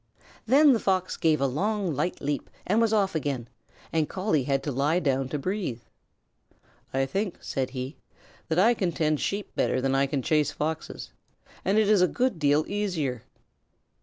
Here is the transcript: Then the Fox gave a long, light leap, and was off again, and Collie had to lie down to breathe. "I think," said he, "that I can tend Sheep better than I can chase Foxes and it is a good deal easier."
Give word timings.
Then 0.47 0.73
the 0.73 0.79
Fox 0.79 1.15
gave 1.15 1.39
a 1.39 1.45
long, 1.45 1.93
light 1.93 2.21
leap, 2.21 2.49
and 2.65 2.81
was 2.81 2.91
off 2.91 3.13
again, 3.13 3.47
and 3.93 4.09
Collie 4.09 4.45
had 4.45 4.63
to 4.63 4.71
lie 4.71 4.97
down 4.99 5.29
to 5.29 5.37
breathe. 5.37 5.81
"I 6.91 7.05
think," 7.05 7.37
said 7.39 7.69
he, 7.69 7.97
"that 8.47 8.57
I 8.57 8.73
can 8.73 8.93
tend 8.93 9.19
Sheep 9.19 9.53
better 9.55 9.79
than 9.79 9.93
I 9.93 10.07
can 10.07 10.23
chase 10.23 10.49
Foxes 10.51 11.11
and 11.63 11.77
it 11.77 11.87
is 11.87 12.01
a 12.01 12.07
good 12.07 12.39
deal 12.39 12.65
easier." 12.67 13.21